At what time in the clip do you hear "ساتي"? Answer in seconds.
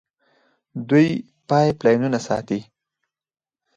2.27-2.59